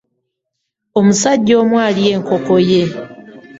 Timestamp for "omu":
1.61-1.75